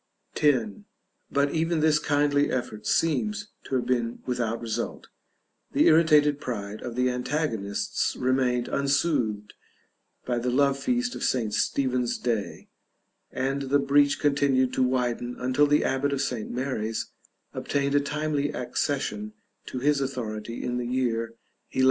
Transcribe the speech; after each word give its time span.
"§X. 0.73 0.81
But 1.29 1.51
even 1.51 1.79
this 1.79 1.99
kindly 1.99 2.51
effort 2.51 2.87
seems 2.87 3.49
to 3.65 3.75
have 3.75 3.85
been 3.85 4.17
without 4.25 4.59
result: 4.59 5.09
the 5.73 5.85
irritated 5.85 6.41
pride 6.41 6.81
of 6.81 6.95
the 6.95 7.07
antagonists 7.11 8.15
remained 8.19 8.67
unsoothed 8.67 9.53
by 10.25 10.39
the 10.39 10.49
love 10.49 10.79
feast 10.79 11.13
of 11.13 11.23
St. 11.23 11.53
Stephen's 11.53 12.17
day; 12.17 12.67
and 13.31 13.61
the 13.69 13.77
breach 13.77 14.19
continued 14.19 14.73
to 14.73 14.81
widen 14.81 15.35
until 15.37 15.67
the 15.67 15.83
abbot 15.83 16.13
of 16.13 16.21
St. 16.23 16.49
Mary's 16.49 17.11
obtained 17.53 17.93
a 17.93 17.99
timely 17.99 18.51
accession 18.51 19.33
to 19.67 19.77
his 19.81 20.01
authority 20.01 20.63
in 20.63 20.77
the 20.77 20.87
year 20.87 21.37
1125. 21.77 21.79